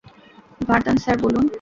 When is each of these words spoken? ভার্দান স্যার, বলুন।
ভার্দান 0.67 0.97
স্যার, 0.97 1.17
বলুন। 1.21 1.45